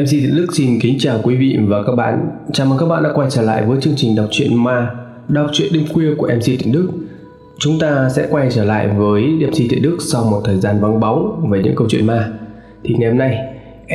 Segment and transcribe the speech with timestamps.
[0.00, 2.28] MC Thiện Đức xin kính chào quý vị và các bạn.
[2.52, 4.90] Chào mừng các bạn đã quay trở lại với chương trình đọc truyện ma,
[5.28, 6.88] đọc truyện đêm khuya của MC Thiện Đức.
[7.58, 11.00] Chúng ta sẽ quay trở lại với MC Thiện Đức sau một thời gian vắng
[11.00, 12.32] bóng về những câu chuyện ma.
[12.84, 13.38] Thì ngày hôm nay,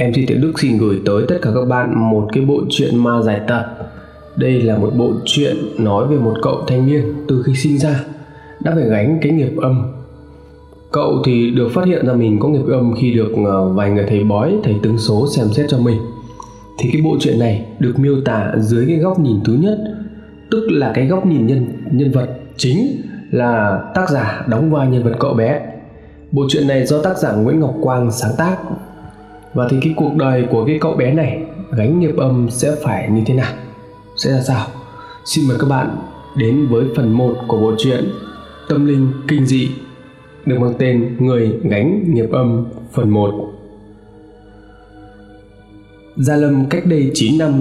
[0.08, 3.22] MC Thiện Đức xin gửi tới tất cả các bạn một cái bộ truyện ma
[3.24, 3.78] dài tập.
[4.36, 8.04] Đây là một bộ truyện nói về một cậu thanh niên từ khi sinh ra
[8.60, 9.99] đã phải gánh cái nghiệp âm
[10.92, 14.06] Cậu thì được phát hiện ra mình có nghiệp âm khi được ờ, vài người
[14.10, 15.98] thầy bói, thầy tướng số xem xét cho mình.
[16.78, 19.78] Thì cái bộ truyện này được miêu tả dưới cái góc nhìn thứ nhất,
[20.52, 23.02] tức là cái góc nhìn nhân nhân vật chính
[23.32, 25.62] là tác giả đóng vai nhân vật cậu bé.
[26.32, 28.58] Bộ truyện này do tác giả Nguyễn Ngọc Quang sáng tác.
[29.54, 33.10] Và thì cái cuộc đời của cái cậu bé này gánh nghiệp âm sẽ phải
[33.10, 33.54] như thế nào?
[34.16, 34.68] Sẽ ra sao?
[35.26, 35.98] Xin mời các bạn
[36.36, 38.10] đến với phần 1 của bộ truyện
[38.70, 39.70] Tâm linh kinh dị
[40.50, 43.32] được mang tên Người gánh nghiệp âm phần 1.
[46.16, 47.54] Gia Lâm cách đây 9 năm,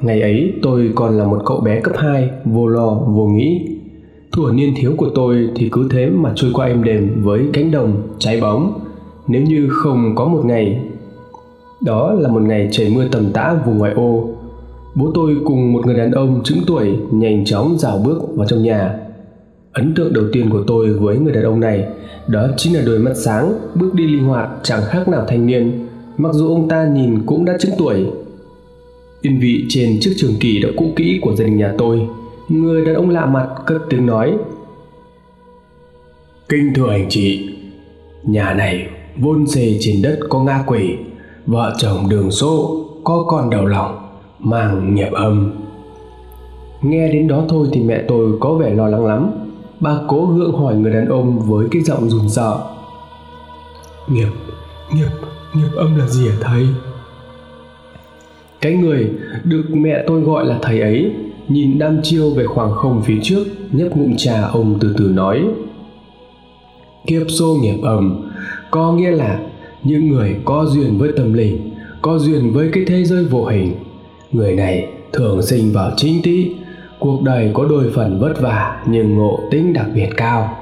[0.00, 3.68] ngày ấy tôi còn là một cậu bé cấp 2, vô lo, vô nghĩ.
[4.32, 7.70] Thuở niên thiếu của tôi thì cứ thế mà trôi qua êm đềm với cánh
[7.70, 8.80] đồng, trái bóng,
[9.28, 10.80] nếu như không có một ngày.
[11.80, 14.28] Đó là một ngày trời mưa tầm tã vùng ngoại ô.
[14.94, 18.62] Bố tôi cùng một người đàn ông trứng tuổi nhanh chóng rào bước vào trong
[18.62, 19.05] nhà
[19.76, 21.86] Ấn tượng đầu tiên của tôi với người đàn ông này
[22.26, 25.86] đó chính là đôi mắt sáng, bước đi linh hoạt chẳng khác nào thanh niên,
[26.16, 28.06] mặc dù ông ta nhìn cũng đã chứng tuổi.
[29.22, 32.00] Yên vị trên chiếc trường kỳ đã cũ kỹ của gia đình nhà tôi,
[32.48, 34.36] người đàn ông lạ mặt cất tiếng nói.
[36.48, 37.48] Kinh thưa anh chị,
[38.22, 40.96] nhà này vôn xề trên đất có nga quỷ,
[41.46, 45.52] vợ chồng đường số có con đầu lòng, mang nghiệp âm.
[46.82, 49.45] Nghe đến đó thôi thì mẹ tôi có vẻ lo lắng lắm,
[49.80, 52.58] bà cố gượng hỏi người đàn ông với cái giọng run sợ
[54.08, 54.28] nghiệp
[54.94, 55.08] nghiệp
[55.54, 56.66] nghiệp âm là gì hả thầy?
[58.60, 59.10] Cái người
[59.44, 61.12] được mẹ tôi gọi là thầy ấy
[61.48, 65.44] nhìn đăm chiêu về khoảng không phía trước nhấp ngụm trà ông từ từ nói.
[67.06, 68.30] Kiếp số nghiệp âm
[68.70, 69.40] có nghĩa là
[69.82, 71.70] những người có duyên với tâm linh
[72.02, 73.74] có duyên với cái thế giới vô hình.
[74.32, 76.50] Người này thường sinh vào chính tý
[77.06, 80.56] cuộc đời có đôi phần vất vả nhưng ngộ tính đặc biệt cao.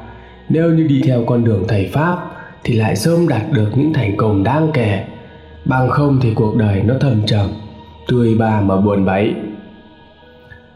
[0.48, 2.16] Nếu như đi theo con đường thầy pháp
[2.64, 5.04] thì lại sớm đạt được những thành công đáng kể.
[5.64, 7.48] Bằng không thì cuộc đời nó thầm trầm,
[8.08, 9.34] tươi ba mà buồn bẫy.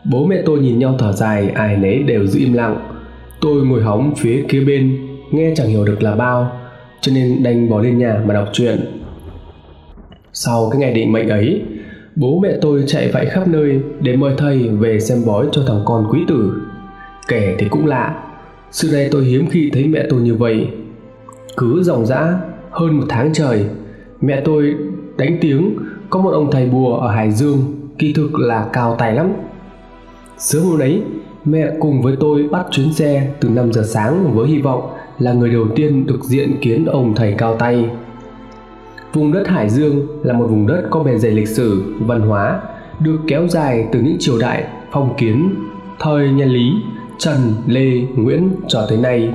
[0.04, 2.76] Bố mẹ tôi nhìn nhau thở dài, ai nấy đều giữ im lặng.
[3.40, 4.96] Tôi ngồi hóng phía kia bên,
[5.30, 6.52] nghe chẳng hiểu được là bao,
[7.00, 8.80] cho nên đành bỏ lên nhà mà đọc truyện.
[10.32, 11.62] Sau cái ngày định mệnh ấy
[12.20, 15.82] Bố mẹ tôi chạy vạy khắp nơi để mời thầy về xem bói cho thằng
[15.84, 16.62] con quý tử.
[17.28, 18.24] Kể thì cũng lạ,
[18.70, 20.68] xưa nay tôi hiếm khi thấy mẹ tôi như vậy.
[21.56, 22.40] Cứ dòng dã
[22.70, 23.64] hơn một tháng trời,
[24.20, 24.74] mẹ tôi
[25.16, 25.76] đánh tiếng
[26.10, 27.58] có một ông thầy bùa ở Hải Dương
[27.98, 29.32] kỳ thực là cao tài lắm.
[30.38, 31.02] Sớm hôm đấy,
[31.44, 35.32] mẹ cùng với tôi bắt chuyến xe từ 5 giờ sáng với hy vọng là
[35.32, 37.90] người đầu tiên được diện kiến ông thầy cao tay
[39.12, 42.60] Vùng đất Hải Dương là một vùng đất có bề dày lịch sử, văn hóa,
[43.00, 45.54] được kéo dài từ những triều đại phong kiến,
[45.98, 46.72] thời nhà Lý,
[47.18, 47.36] Trần,
[47.66, 49.32] Lê, Nguyễn cho tới nay.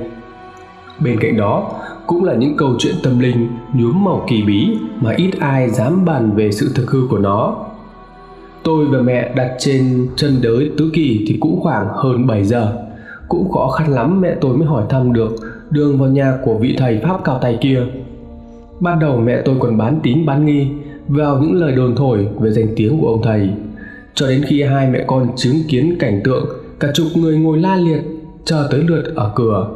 [1.00, 1.72] Bên cạnh đó
[2.06, 6.04] cũng là những câu chuyện tâm linh nhuốm màu kỳ bí mà ít ai dám
[6.04, 7.56] bàn về sự thực hư của nó.
[8.62, 12.76] Tôi và mẹ đặt trên chân đới tứ kỳ thì cũng khoảng hơn 7 giờ.
[13.28, 15.32] Cũng khó khăn lắm mẹ tôi mới hỏi thăm được
[15.70, 17.86] đường vào nhà của vị thầy Pháp cao tay kia
[18.84, 20.66] Ban đầu mẹ tôi còn bán tín bán nghi
[21.08, 23.50] vào những lời đồn thổi về danh tiếng của ông thầy.
[24.14, 26.46] Cho đến khi hai mẹ con chứng kiến cảnh tượng
[26.80, 28.00] cả chục người ngồi la liệt
[28.44, 29.70] chờ tới lượt ở cửa.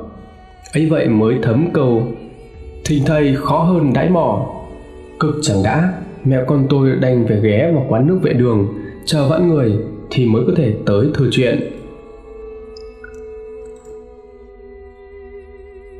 [0.74, 2.02] ấy vậy mới thấm câu
[2.84, 4.46] thình thầy khó hơn đáy mỏ.
[5.20, 5.92] Cực chẳng đã,
[6.24, 8.68] mẹ con tôi đành phải ghé vào quán nước vệ đường
[9.04, 9.72] chờ vãn người
[10.10, 11.60] thì mới có thể tới thư chuyện.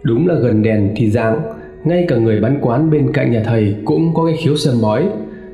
[0.02, 3.76] Đúng là gần đèn thì dạng ngay cả người bán quán bên cạnh nhà thầy
[3.84, 5.08] cũng có cái khiếu sờn bói.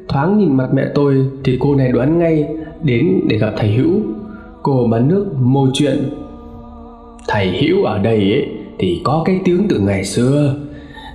[0.08, 2.48] Thoáng nhìn mặt mẹ tôi thì cô này đoán ngay
[2.82, 4.00] đến để gặp thầy hữu.
[4.62, 5.96] Cô bán nước mô chuyện.
[7.28, 8.48] Thầy hữu ở đây ấy,
[8.78, 10.54] thì có cái tiếng từ ngày xưa.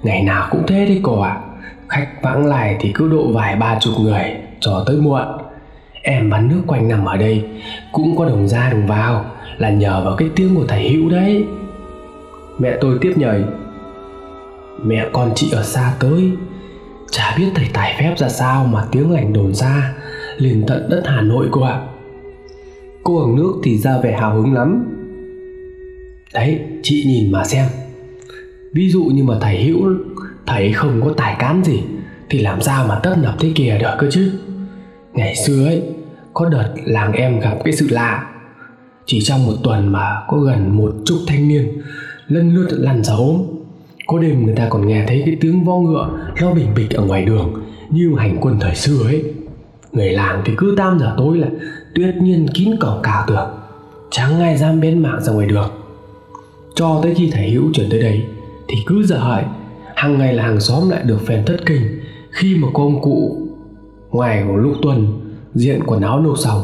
[0.03, 1.29] Ngày nào cũng thế đấy cô ạ.
[1.29, 1.41] À.
[1.87, 4.23] khách vãng lại thì cứ độ vài ba chục người,
[4.59, 5.27] cho tới muộn.
[6.01, 7.43] Em bán nước quanh nằm ở đây,
[7.91, 9.25] cũng có đồng ra đồng vào,
[9.57, 11.43] là nhờ vào cái tiếng của thầy hữu đấy.
[12.59, 13.43] Mẹ tôi tiếp nhời
[14.83, 16.31] mẹ con chị ở xa tới.
[17.11, 19.93] Chả biết thầy tài phép ra sao mà tiếng lành đồn ra,
[20.37, 21.81] liền tận đất hà nội cô ạ.
[23.03, 24.95] Cô ở nước thì ra vẻ hào hứng lắm.
[26.33, 27.65] Đấy, chị nhìn mà xem.
[28.73, 29.93] Ví dụ như mà thầy hữu,
[30.45, 31.83] thầy không có tài cán gì,
[32.29, 34.31] thì làm sao mà tất nập thế kìa được cơ chứ?
[35.13, 35.83] Ngày xưa ấy,
[36.33, 38.29] có đợt làng em gặp cái sự lạ.
[39.05, 41.81] Chỉ trong một tuần mà có gần một chục thanh niên
[42.27, 43.58] lân lướt lăn ra ốm
[44.09, 46.09] có đêm người ta còn nghe thấy cái tiếng vo ngựa
[46.39, 47.53] lo bình bịch ở ngoài đường,
[47.89, 49.23] như hành quân thời xưa ấy.
[49.93, 51.47] Người làng thì cứ tam giờ tối là
[51.95, 53.49] tuyệt nhiên kín cổng cào tường,
[54.11, 55.69] chẳng ai dám bén mạng ra ngoài đường.
[56.75, 58.23] Cho tới khi thầy hữu chuyển tới đấy
[58.67, 59.43] thì cứ giờ hợi
[59.95, 61.81] hàng ngày là hàng xóm lại được phèn thất kinh.
[62.31, 63.37] Khi mà có ông cụ,
[64.11, 65.21] ngoài của lúc tuần,
[65.55, 66.61] diện quần áo nâu sầu,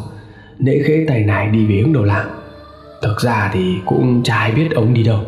[0.60, 2.30] nễ khẽ tay này đi về hướng đầu làng.
[3.02, 5.20] Thực ra thì cũng chả ai biết ông đi đâu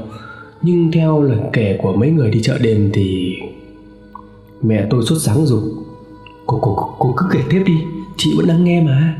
[0.61, 3.35] nhưng theo lời kể của mấy người đi chợ đêm thì
[4.61, 5.63] mẹ tôi sốt sáng dục
[6.45, 7.77] cô, cô, cô cứ kể tiếp đi
[8.17, 9.17] chị vẫn đang nghe mà.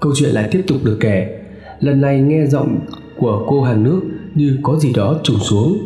[0.00, 1.38] Câu chuyện lại tiếp tục được kể.
[1.80, 2.78] Lần này nghe giọng
[3.18, 4.00] của cô hàng nước
[4.34, 5.78] như có gì đó trùng xuống.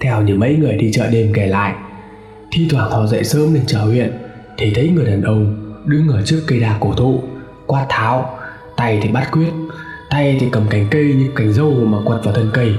[0.00, 1.74] Theo như mấy người đi chợ đêm kể lại
[2.54, 4.12] thi thoảng họ dậy sớm lên chợ huyện
[4.58, 7.20] thì thấy người đàn ông đứng ở trước cây đa cổ thụ
[7.66, 8.38] quát tháo
[8.76, 9.50] tay thì bắt quyết
[10.14, 12.74] tay thì cầm cành cây như cành dâu mà quật vào thân cây.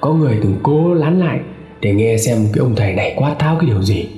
[0.00, 1.40] Có người từng cố lán lại
[1.80, 4.08] để nghe xem cái ông thầy này quát tháo cái điều gì.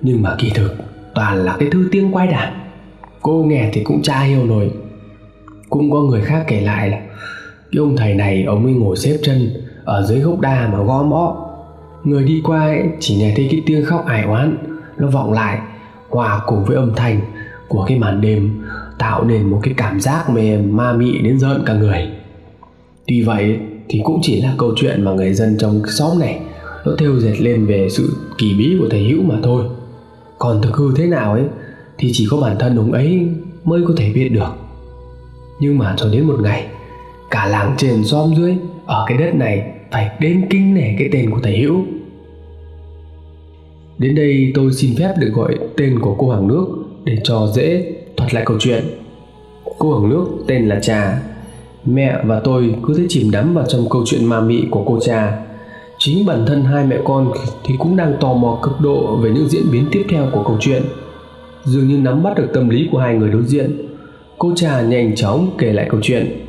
[0.00, 0.74] Nhưng mà kỳ thực,
[1.14, 2.52] toàn là cái thứ tiếng quái đản.
[3.22, 4.70] Cô nghe thì cũng cha hiểu nổi.
[5.70, 6.98] Cũng có người khác kể lại là
[7.72, 9.50] cái ông thầy này ông ấy ngồi xếp chân
[9.84, 11.36] ở dưới gốc đa mà gõ mõ.
[12.04, 14.56] Người đi qua ấy chỉ nghe thấy cái tiếng khóc ải oán,
[14.98, 15.58] nó vọng lại,
[16.08, 17.20] hòa cùng với âm thanh
[17.68, 18.64] của cái màn đêm
[19.02, 22.08] tạo nên một cái cảm giác mềm ma mị đến rợn cả người.
[23.06, 23.58] Tuy vậy
[23.88, 26.40] thì cũng chỉ là câu chuyện mà người dân trong xóm này
[26.84, 29.64] nó theo dệt lên về sự kỳ bí của thầy hữu mà thôi.
[30.38, 31.42] Còn thực hư thế nào ấy,
[31.98, 33.28] thì chỉ có bản thân ông ấy
[33.64, 34.50] mới có thể biết được.
[35.60, 36.66] Nhưng mà cho đến một ngày,
[37.30, 38.56] cả làng trên xóm dưới
[38.86, 41.84] ở cái đất này phải đến kinh nể cái tên của thầy hữu.
[43.98, 46.66] Đến đây tôi xin phép được gọi tên của cô hoàng nước
[47.04, 48.84] để cho dễ thuật lại câu chuyện.
[49.78, 51.22] Cô hưởng nước, tên là trà.
[51.84, 55.00] Mẹ và tôi cứ thế chìm đắm vào trong câu chuyện ma mị của cô
[55.00, 55.38] trà.
[55.98, 57.32] Chính bản thân hai mẹ con
[57.64, 60.56] thì cũng đang tò mò cực độ về những diễn biến tiếp theo của câu
[60.60, 60.82] chuyện.
[61.64, 63.88] Dường như nắm bắt được tâm lý của hai người đối diện,
[64.38, 66.46] cô trà nhanh chóng kể lại câu chuyện.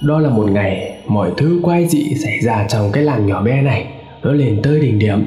[0.00, 3.62] Đó là một ngày, mọi thứ quay dị xảy ra trong cái làng nhỏ bé
[3.62, 3.86] này.
[4.22, 5.24] Nó lên tới đỉnh điểm.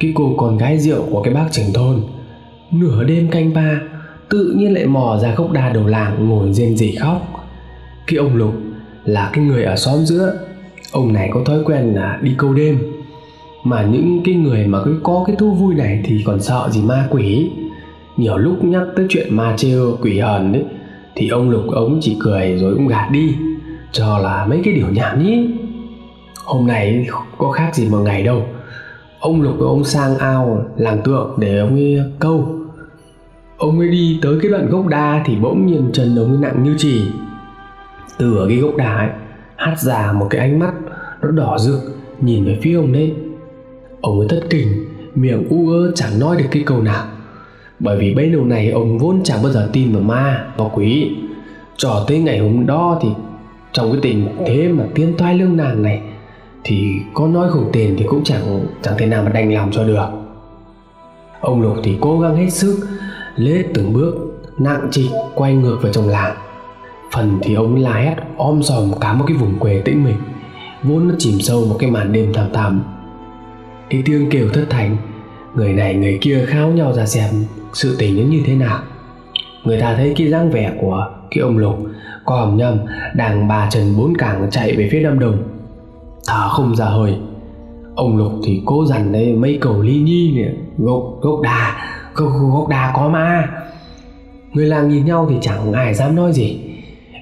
[0.00, 2.02] Cái cô con gái rượu của cái bác trưởng thôn
[2.72, 3.80] nửa đêm canh ba,
[4.28, 7.48] tự nhiên lại mò ra gốc đa đầu làng ngồi rên rỉ khóc.
[8.06, 8.54] Cái ông lục
[9.04, 10.32] là cái người ở xóm giữa.
[10.92, 12.78] Ông này có thói quen là đi câu đêm.
[13.64, 16.82] Mà những cái người mà cứ có cái thú vui này thì còn sợ gì
[16.82, 17.50] ma quỷ.
[18.16, 20.64] Nhiều lúc nhắc tới chuyện ma trêu quỷ hờn đấy,
[21.14, 23.34] thì ông lục ông chỉ cười rồi cũng gạt đi.
[23.92, 25.46] Cho là mấy cái điều nhảm nhí.
[26.44, 27.06] Hôm nay
[27.38, 28.46] có khác gì một ngày đâu.
[29.20, 32.61] Ông lục với ông sang ao, làng tượng để ông ấy câu
[33.62, 36.62] ông ấy đi tới cái đoạn gốc đa thì bỗng nhiên chân ông ấy nặng
[36.62, 37.02] như chỉ.
[38.18, 39.08] Từ ở cái gốc đa ấy,
[39.56, 40.72] hát ra một cái ánh mắt
[41.22, 41.80] nó đỏ rực,
[42.20, 43.14] nhìn về phía ông đấy.
[44.00, 44.68] Ông ấy thất kinh,
[45.14, 47.04] miệng u ơ chẳng nói được cái câu nào.
[47.78, 51.16] Bởi vì bấy lâu này ông vốn chẳng bao giờ tin vào ma, vào quỷ.
[51.76, 53.08] Cho tới ngày hôm đó thì
[53.72, 56.02] trong cái tình thế mà tiến toái lương nàng này,
[56.64, 59.84] thì có nói khủng tiền thì cũng chẳng chẳng thể nào mà đành lòng cho
[59.84, 60.08] được.
[61.40, 62.88] Ông lục thì cố gắng hết sức
[63.36, 64.14] lết từng bước,
[64.58, 66.36] nặng trịch quay ngược về trong làng
[67.12, 70.16] phần thì ông la hét, om sòm cả một cái vùng quê tĩnh mình
[70.82, 72.82] vốn nó chìm sâu một cái màn đêm thảm thảm.
[73.90, 74.96] Cái tiếng kêu thất thành
[75.54, 77.30] người này, người kia kháo nhau ra xem
[77.72, 78.78] sự tình nó như thế nào.
[79.64, 81.78] Người ta thấy cái dáng vẻ của cái ông lục
[82.24, 82.78] còm nhầm
[83.14, 85.42] đang bà trần bốn cẳng chạy về phía nam đồng.
[86.26, 87.16] Thở không ra hơi.
[87.94, 91.76] Ông lục thì cố dằn đấy mấy cầu ly nhi nè gốc gốc đà
[92.14, 93.48] gốc, gốc đa có ma.
[94.52, 96.60] Người làng nhìn nhau thì chẳng ai dám nói gì.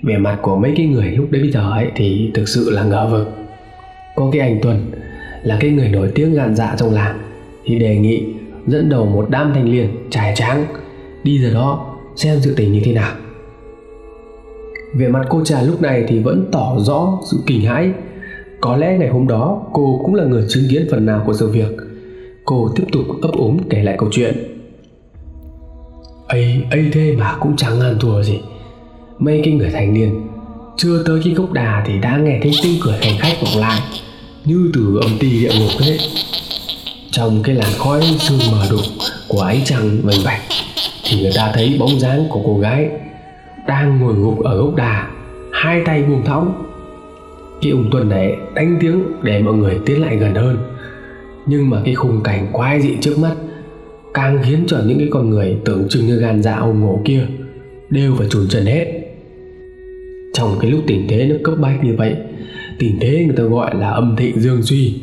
[0.02, 2.84] Vẻ mặt của mấy cái người lúc đấy bây giờ ấy thì thực sự là
[2.84, 3.28] ngờ vực.
[4.16, 4.90] Có cái anh tuần
[5.42, 7.18] là cái người nổi tiếng gan dạ trong làng
[7.64, 8.24] thì đề nghị
[8.66, 10.66] dẫn đầu một đám thanh niên trải tráng
[11.24, 13.12] đi giờ đó xem sự tình như thế nào.
[14.94, 17.90] Về mặt cô trà lúc này thì vẫn tỏ rõ sự kinh hãi.
[18.60, 21.50] Có lẽ ngày hôm đó cô cũng là người chứng kiến phần nào của sự
[21.50, 21.76] việc.
[22.44, 24.59] Cô tiếp tục ấp úng kể lại câu chuyện
[26.30, 28.40] ấy ấy thế mà cũng chẳng ăn thua gì.
[29.18, 30.26] Mấy cái người thành niên,
[30.76, 33.80] chưa tới cái gốc đà thì đã nghe thấy tiếng cười hành khách vọng lại,
[34.44, 35.98] như từ âm ti địa ngục hết.
[37.10, 38.80] Trong cái làn khói sương mờ đục
[39.28, 40.40] của ánh trăng vành vạch,
[41.04, 42.88] thì người ta thấy bóng dáng của cô gái
[43.66, 45.08] đang ngồi gục ở gốc đà,
[45.52, 46.52] hai tay buông thõng.
[47.62, 50.58] Cái ông tuần này đánh tiếng để mọi người tiến lại gần hơn.
[51.46, 53.34] Nhưng mà cái khung cảnh quái dị trước mắt
[54.14, 57.26] càng khiến cho những cái con người tưởng chừng như gan dạ ông ngổ kia
[57.90, 58.86] đều phải chùn chân hết.
[60.32, 62.16] Trong cái lúc tình thế nó cấp bách như vậy,
[62.78, 65.00] tình thế người ta gọi là âm thịnh dương suy,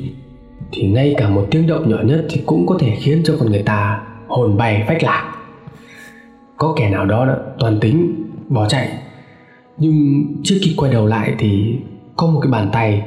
[0.71, 3.51] thì ngay cả một tiếng động nhỏ nhất thì cũng có thể khiến cho con
[3.51, 5.33] người ta hồn bay phách lạc.
[6.57, 8.89] Có kẻ nào đó đã toàn tính, bỏ chạy,
[9.77, 11.75] nhưng trước khi quay đầu lại thì
[12.15, 13.03] có một cái bàn tay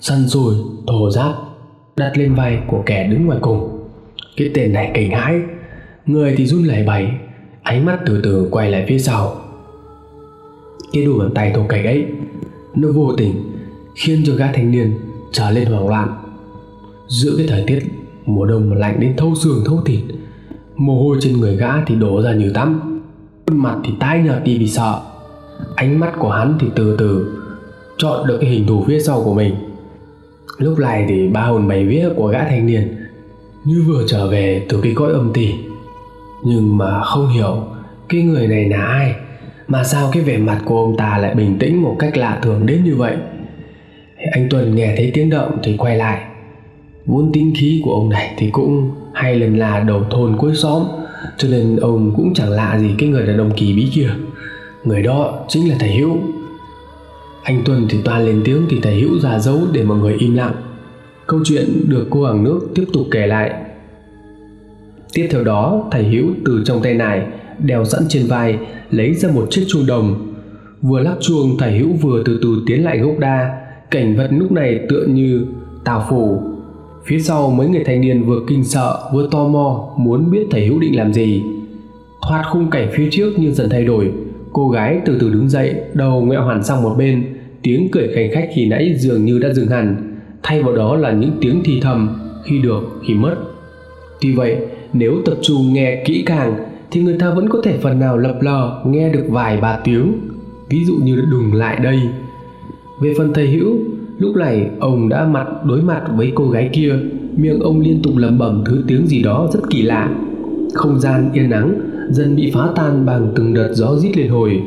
[0.00, 0.54] săn sùi
[0.86, 1.32] thổ giáp
[1.96, 3.75] đặt lên vai của kẻ đứng ngoài cùng
[4.36, 5.40] cái tên này kinh hãi.
[6.06, 7.08] Người thì run lẩy bẩy,
[7.62, 9.40] ánh mắt từ từ quay lại phía sau.
[10.92, 12.06] Cái đùi bàn tay thô cạch ấy,
[12.74, 13.32] nó vô tình
[13.94, 14.92] khiến cho gã thanh niên
[15.32, 16.08] trở lên hoảng loạn.
[17.08, 17.82] Giữa cái thời tiết
[18.26, 20.00] mùa đông lạnh đến thâu xương thâu thịt,
[20.76, 23.00] mồ hôi trên người gã thì đổ ra như tắm.
[23.46, 25.00] Khuôn mặt thì tái nhợt đi vì sợ.
[25.74, 27.36] Ánh mắt của hắn thì từ từ
[27.98, 29.54] chọn được cái hình thù phía sau của mình.
[30.58, 32.95] Lúc này thì ba hồn bảy vía của gã thanh niên
[33.66, 35.54] như vừa trở về từ cái cõi âm tì,
[36.44, 37.64] nhưng mà không hiểu
[38.08, 39.14] cái người này là ai,
[39.68, 42.66] mà sao cái vẻ mặt của ông ta lại bình tĩnh một cách lạ thường
[42.66, 43.16] đến như vậy?
[44.32, 46.20] Anh tuần nghe thấy tiếng động thì quay lại.
[47.06, 50.82] Vốn tính khí của ông này thì cũng hay lần là đầu thôn cuối xóm,
[51.36, 54.10] cho nên ông cũng chẳng lạ gì cái người đàn ông kỳ bí kia.
[54.84, 56.16] Người đó chính là thầy hữu.
[57.42, 60.34] Anh tuần thì toàn lên tiếng thì thầy hữu ra dấu để mọi người im
[60.34, 60.54] lặng
[61.26, 63.54] câu chuyện được cô hàng nước tiếp tục kể lại.
[65.12, 67.26] Tiếp theo đó, thầy hữu từ trong tay này
[67.58, 68.58] đeo sẵn trên vai,
[68.90, 70.34] lấy ra một chiếc chuông đồng.
[70.82, 73.62] Vừa lắc chuông, thầy hữu vừa từ từ tiến lại gốc đa.
[73.90, 75.46] Cảnh vật lúc này tựa như
[75.84, 76.42] tào phủ
[77.06, 80.66] phía sau, mấy người thanh niên vừa kinh sợ, vừa tò mò, muốn biết thầy
[80.66, 81.42] hữu định làm gì.
[82.28, 84.12] Thoát khung cảnh phía trước như dần thay đổi,
[84.52, 87.24] cô gái từ từ đứng dậy, đầu ngoẹo hẳn sang một bên,
[87.62, 90.05] tiếng cười khanh khách khi nãy dường như đã dừng hẳn
[90.48, 92.08] thay vào đó là những tiếng thì thầm,
[92.44, 93.34] khi được, khi mất.
[94.20, 94.56] Tuy vậy,
[94.92, 96.56] nếu tập trung nghe kỹ càng,
[96.90, 100.12] thì người ta vẫn có thể phần nào lập lờ nghe được vài ba tiếng.
[100.68, 102.00] Ví dụ như đừng lại đây.
[103.00, 103.78] Về phần thầy hữu,
[104.18, 106.94] lúc này ông đã mặt đối mặt với cô gái kia,
[107.36, 110.10] miệng ông liên tục lẩm bẩm thứ tiếng gì đó rất kỳ lạ.
[110.74, 111.74] Không gian yên ắng
[112.10, 114.62] dần bị phá tan bằng từng đợt gió rít lên hồi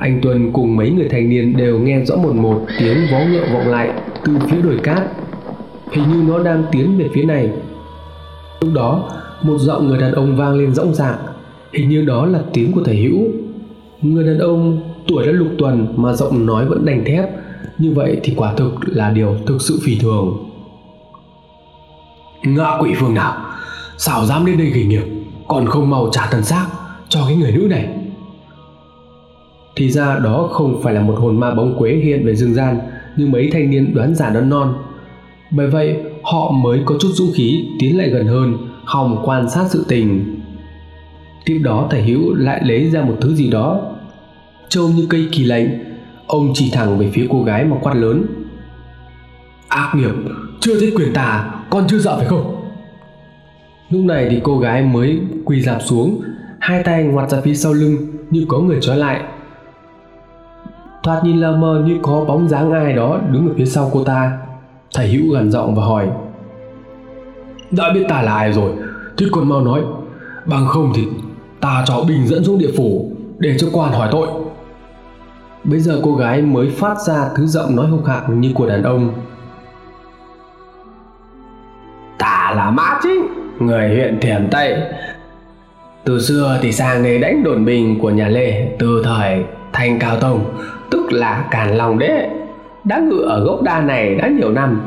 [0.00, 3.46] anh tuân cùng mấy người thanh niên đều nghe rõ một một tiếng vó ngựa
[3.52, 3.90] vọng lại
[4.24, 5.02] từ phía đồi cát.
[5.92, 7.50] Hình như nó đang tiến về phía này.
[8.60, 9.10] Lúc đó,
[9.42, 11.18] một giọng người đàn ông vang lên rõng rạc.
[11.72, 13.20] Hình như đó là tiếng của thầy hữu.
[14.02, 17.30] Người đàn ông tuổi đã lục tuần mà giọng nói vẫn đành thép.
[17.78, 20.50] Như vậy thì quả thực là điều thực sự phỉ thường.
[22.42, 23.36] Ngạ quỷ phương nào?
[23.98, 25.04] Sao dám đến đây gây nghiệp?
[25.48, 26.66] Còn không mau trả thân xác
[27.08, 27.99] cho cái người nữ này
[29.76, 32.78] thì ra đó không phải là một hồn ma bóng quế hiện về dương gian
[33.16, 34.74] như mấy thanh niên đoán giả đoán non.
[35.50, 39.64] Bởi vậy, họ mới có chút dũng khí tiến lại gần hơn, hòng quan sát
[39.68, 40.40] sự tình.
[41.44, 43.80] Tiếp đó thầy hữu lại lấy ra một thứ gì đó.
[44.68, 45.68] Trông như cây kỳ lệnh
[46.26, 48.26] ông chỉ thẳng về phía cô gái mà quát lớn.
[49.68, 52.56] Ác nghiệp, chưa thấy quyền tà, con chưa sợ phải không?
[53.90, 56.22] Lúc này thì cô gái mới quỳ dạp xuống,
[56.58, 57.96] hai tay ngoặt ra phía sau lưng,
[58.30, 59.20] như có người trói lại
[61.02, 64.04] thoạt nhìn lờ mờ như có bóng dáng ai đó đứng ở phía sau cô
[64.04, 64.38] ta.
[64.94, 66.08] Thầy hữu gần giọng và hỏi,
[67.70, 68.72] đã biết ta là ai rồi?
[69.16, 69.82] Thì còn mau nói.
[70.44, 71.08] Bằng không thì
[71.60, 74.28] ta cho bình dẫn xuống địa phủ để cho quan hỏi tội.
[75.64, 78.82] Bây giờ cô gái mới phát ra thứ giọng nói hung hạc như của đàn
[78.82, 79.12] ông.
[82.18, 83.26] Ta là mã chính
[83.58, 84.82] người huyện thiểm tây.
[86.04, 90.16] Từ xưa thì sang đây đánh đồn bình của nhà lê từ thời thanh cao
[90.20, 90.44] tông
[90.90, 92.30] tức là càn lòng đế
[92.84, 94.80] đã ngự ở gốc đa này đã nhiều năm,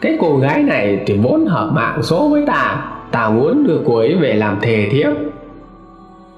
[0.00, 3.96] cái cô gái này thì vốn hợp mạng số với ta ta muốn đưa cô
[3.96, 5.12] ấy về làm thề thiếp.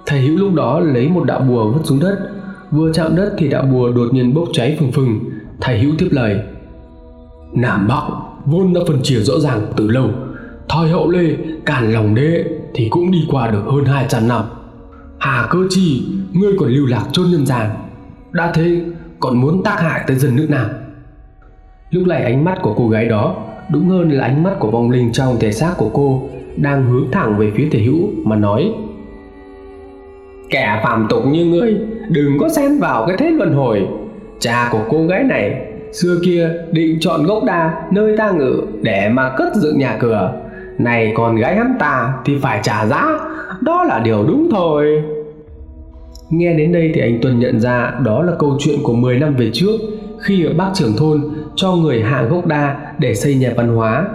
[0.06, 2.18] Thầy hữu lúc đó lấy một đạo bùa vứt xuống đất,
[2.70, 5.20] vừa chạm đất thì đạo bùa đột nhiên bốc cháy phừng phừng.
[5.60, 6.40] Thầy hữu tiếp lời,
[7.52, 8.02] nam bắc
[8.44, 10.10] vốn đã phân chia rõ ràng từ lâu
[10.70, 14.44] thời hậu lê, càn lòng đế thì cũng đi qua được hơn 200 năm.
[15.18, 17.70] Hà cơ chi, ngươi còn lưu lạc chôn nhân gian.
[18.32, 18.80] Đã thế
[19.20, 20.68] còn muốn tác hại tới dân nữ nào?
[21.90, 23.36] Lúc này ánh mắt của cô gái đó
[23.72, 27.10] đúng hơn là ánh mắt của vong linh trong thể xác của cô đang hướng
[27.12, 28.72] thẳng về phía thể hữu mà nói,
[30.50, 31.76] kẻ phàm tục như ngươi,
[32.08, 33.88] đừng có xen vào cái thế luân hồi.
[34.38, 39.08] Cha của cô gái này xưa kia định chọn gốc đa nơi ta ngự để
[39.08, 40.32] mà cất dựng nhà cửa.
[40.78, 43.18] Này còn gái hắn ta thì phải trả giá.
[43.60, 45.02] Đó là điều đúng thôi
[46.30, 49.36] nghe đến đây thì anh tuân nhận ra đó là câu chuyện của 10 năm
[49.36, 49.80] về trước,
[50.18, 51.22] khi ở bác trưởng thôn,
[51.56, 54.08] cho người hạ gốc đa để xây nhà văn hóa.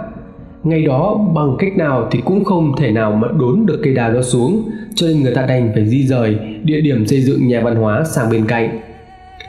[0.64, 4.12] Ngày đó, bằng cách nào thì cũng không thể nào mà đốn được cây đào
[4.12, 4.62] đó xuống,
[4.94, 8.04] cho nên người ta đành phải di rời địa điểm xây dựng nhà văn hóa
[8.04, 8.80] sang bên cạnh.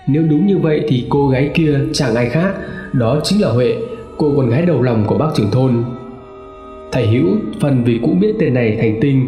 [0.07, 2.53] Nếu đúng như vậy thì cô gái kia chẳng ai khác,
[2.93, 3.75] đó chính là huệ,
[4.17, 5.83] cô con gái đầu lòng của bác trưởng thôn.
[6.91, 7.27] Thầy hữu,
[7.59, 9.27] phần vì cũng biết tên này thành tinh,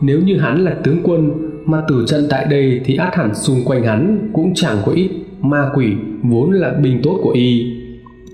[0.00, 3.64] nếu như hắn là tướng quân mà tử trận tại đây thì át hẳn xung
[3.64, 5.10] quanh hắn cũng chẳng có ít
[5.40, 7.72] ma quỷ vốn là binh tốt của y.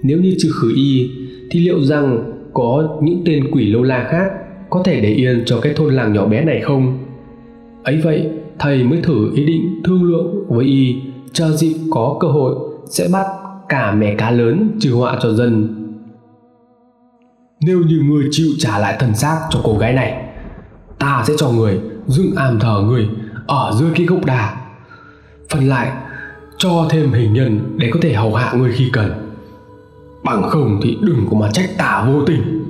[0.03, 1.11] Nếu như trừ khử y,
[1.50, 4.31] thì liệu rằng có những tên quỷ lâu la khác
[4.71, 6.99] có thể để yên cho cái thôn làng nhỏ bé này không?
[7.83, 10.97] Ấy vậy, thầy mới thử ý định thương lượng với y
[11.33, 12.55] chờ dịp có cơ hội
[12.87, 13.26] sẽ bắt
[13.69, 15.81] cả mẻ cá lớn trừ họa cho dân.
[17.61, 20.25] Nếu như người chịu trả lại thân xác cho cô gái này,
[20.99, 23.09] ta sẽ cho người dựng am thờ người
[23.46, 24.56] ở dưới cái gốc đà.
[25.50, 25.92] Phần lại,
[26.58, 29.12] cho thêm hình nhân để có thể hầu hạ người khi cần.
[30.24, 32.64] Bằng không thì đừng có mà trách tả vô tình.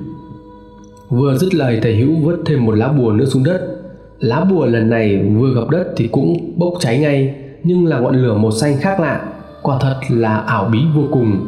[1.08, 3.80] Vừa dứt lời, thầy hữu vứt thêm một lá bùa nữa xuống đất.
[4.18, 8.16] Lá bùa lần này vừa gặp đất thì cũng bốc cháy ngay, nhưng là ngọn
[8.16, 9.24] lửa màu xanh khác lạ.
[9.62, 11.46] Quả thật là ảo bí vô cùng.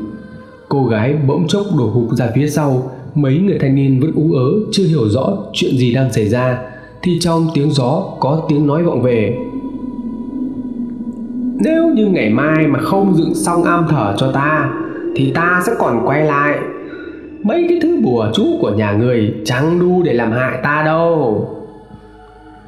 [0.68, 2.90] Cô gái bỗng chốc đổ hụt ra phía sau.
[3.14, 6.58] Mấy người thanh niên vẫn ú ớ, chưa hiểu rõ chuyện gì đang xảy ra
[7.02, 9.36] thì trong tiếng gió có tiếng nói vọng về.
[11.58, 14.70] Nếu như ngày mai mà không dựng xong am thở cho ta,
[15.16, 16.58] thì ta sẽ còn quay lại.
[17.42, 21.48] Mấy cái thứ bùa chú của nhà người chẳng đu để làm hại ta đâu.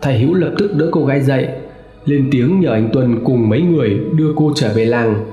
[0.02, 1.48] Thầy hữu lập tức đỡ cô gái dậy,
[2.04, 5.24] lên tiếng nhờ anh tuân cùng mấy người đưa cô trở về làng.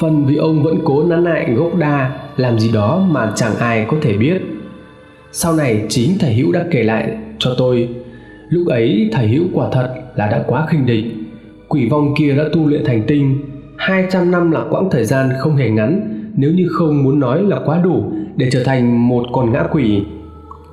[0.00, 3.86] Phần vì ông vẫn cố nán lại gốc đa, làm gì đó mà chẳng ai
[3.88, 4.42] có thể biết.
[5.32, 7.88] Sau này chính thầy hữu đã kể lại cho tôi
[8.48, 11.04] lúc ấy, thầy hữu quả thật là đã quá khinh địch.
[11.68, 13.38] Quỷ vong kia đã tu luyện thành tinh.
[13.76, 16.14] 200 năm là quãng thời gian không hề ngắn.
[16.36, 20.02] Nếu như không muốn nói là quá đủ để trở thành một con ngã quỷ,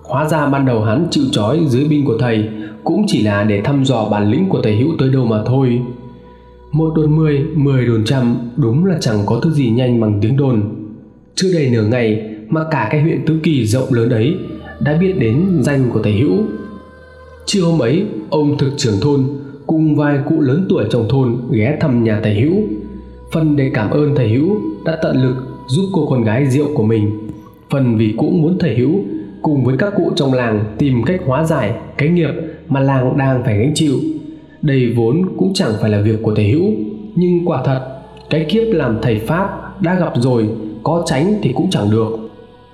[0.03, 2.50] hóa ra ban đầu hắn chịu trói dưới binh của thầy
[2.84, 5.82] cũng chỉ là để thăm dò bản lĩnh của thầy hữu tới đâu mà thôi.
[6.72, 10.38] Một đồn mười mười đồn trăm, đúng là chẳng có thứ gì nhanh bằng tiếng
[10.38, 10.61] đồn.
[11.35, 14.35] Chưa đầy nửa ngày mà cả cái huyện tứ kỳ rộng lớn ấy
[14.79, 16.38] đã biết đến danh của thầy hữu
[17.46, 19.24] chiều hôm ấy, ông thực trưởng thôn,
[19.68, 22.53] cùng vài cụ lớn tuổi trong thôn ghé thăm nhà thầy hữu.
[23.31, 24.55] Phần để cảm ơn thầy hữu
[24.86, 25.36] đã tận lực
[25.68, 27.29] giúp cô con gái rượu của mình.
[27.70, 28.92] Phần vì cũng muốn thầy hữu
[29.42, 32.34] cùng với các cụ trong làng tìm cách hóa giải cái nghiệp
[32.70, 33.96] mà làng đang phải gánh chịu.
[34.62, 36.66] Đây vốn cũng chẳng phải là việc của thầy hữu,
[37.16, 37.81] nhưng quả thật,
[38.29, 40.50] cái kiếp làm thầy pháp đã gặp rồi,
[40.84, 42.10] có tránh thì cũng chẳng được.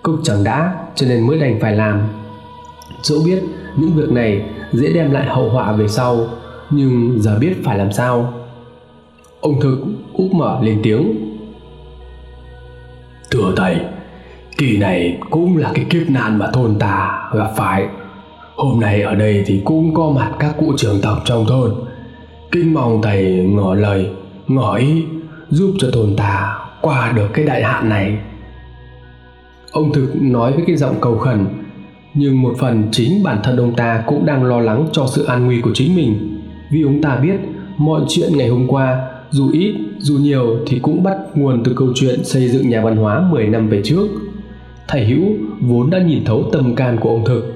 [0.04, 2.00] Cực chẳng đã, cho nên mới đành phải làm
[3.02, 3.44] dẫu biết
[3.78, 6.28] những việc này dễ đem lại hậu họa về sau,
[6.70, 8.34] nhưng giờ biết phải làm sao?
[9.42, 9.78] Ông thực
[10.14, 11.28] úp mở lên tiếng.
[13.32, 13.78] Thưa thầy,
[14.58, 17.88] kỳ này cũng là cái kiếp nạn mà thôn ta gặp phải.
[18.56, 21.74] Hôm nay ở đây thì cũng có mặt các cụ trưởng tộc trong thôn.
[22.52, 24.10] Kính mong thầy ngỏ lời,
[24.48, 25.06] ngỏ ý,
[25.50, 28.18] giúp cho thôn ta qua được cái đại hạn này.
[29.72, 31.46] Ông thực nói với cái giọng cầu khẩn
[32.14, 35.46] nhưng một phần chính bản thân ông ta cũng đang lo lắng cho sự an
[35.46, 36.40] nguy của chính mình.
[36.72, 37.40] Vì ông ta biết
[37.78, 41.88] mọi chuyện ngày hôm qua, dù ít, dù nhiều thì cũng bắt nguồn từ câu
[41.96, 44.08] chuyện xây dựng nhà văn hóa 10 năm về trước.
[44.88, 45.26] Thầy hữu
[45.62, 47.54] vốn đã nhìn thấu tâm can của ông thực.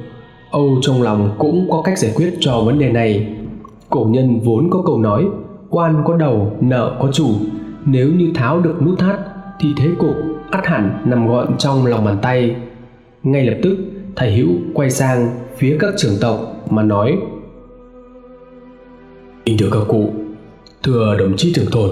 [0.52, 3.28] Âu trong lòng cũng có cách giải quyết cho vấn đề này.
[3.90, 5.26] Cổ nhân vốn có câu nói,
[5.70, 7.30] quan có đầu, nợ có chủ.
[7.86, 9.20] Nếu như tháo được nút thắt,
[9.60, 10.16] thì thế cục
[10.52, 12.56] ắt hẳn nằm gọn trong lòng bàn tay.
[13.24, 13.78] Ngay lập tức
[14.16, 17.18] thầy hữu quay sang phía các trưởng tộc mà nói,
[19.46, 20.14] kính thưa các cụ,
[20.84, 21.90] thưa đồng chí trưởng thôn,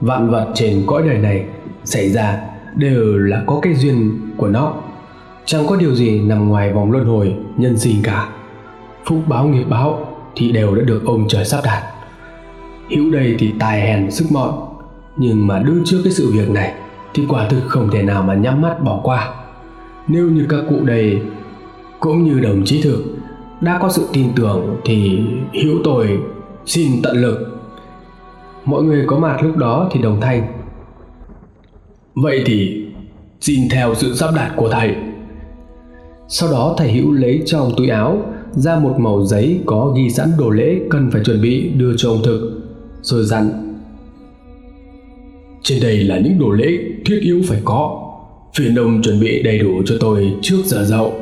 [0.00, 1.44] vạn vật trên cõi đời này
[1.84, 2.40] xảy ra
[2.76, 4.74] đều là có cái duyên của nó.
[5.44, 8.28] Chẳng có điều gì nằm ngoài vòng luân hồi nhân sinh cả.
[9.04, 11.82] Phúc báo nghiệp báo thì đều đã được ông trời sắp đặt
[12.90, 14.54] hữu đây thì tài hèn sức mọn,
[15.16, 16.74] nhưng mà đứng trước cái sự việc này
[17.14, 19.34] thì quả thực không thể nào mà nhắm mắt bỏ qua.
[20.08, 21.22] Nếu như các cụ đây
[22.00, 23.04] cũng như đồng chí thực
[23.60, 25.18] đã có sự tin tưởng thì
[25.62, 26.18] hữu tôi
[26.66, 27.58] xin tận lực.
[28.64, 30.46] Mọi người có mặt lúc đó thì đồng thanh.
[32.14, 32.84] Vậy thì
[33.40, 34.94] xin theo sự sắp đặt của thầy.
[36.28, 40.28] Sau đó thầy hữu lấy trong túi áo ra một mẩu giấy có ghi sẵn
[40.38, 42.60] đồ lễ cần phải chuẩn bị đưa cho ông thực
[43.02, 43.74] rồi dặn.
[45.62, 48.04] Trên đây là những đồ lễ thiết yếu phải có.
[48.54, 51.12] Phiền ông chuẩn bị đầy đủ cho tôi trước giờ dậu